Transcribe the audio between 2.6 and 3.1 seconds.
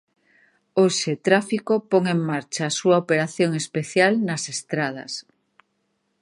a súa